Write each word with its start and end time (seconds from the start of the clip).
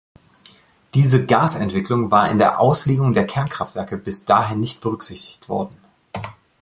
Diese 0.95 1.27
Gasentwicklung 1.27 2.09
war 2.09 2.31
in 2.31 2.39
der 2.39 2.59
Auslegung 2.59 3.13
der 3.13 3.27
Kernkraftwerke 3.27 3.97
bis 3.99 4.25
dahin 4.25 4.59
nicht 4.59 4.81
berücksichtigt 4.81 5.47
worden. 5.47 5.77